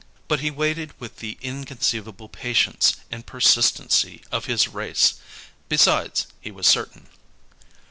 [0.27, 5.19] But he waited with the inconceivable patience and persistency of his race;
[5.69, 7.05] besides, he was certain.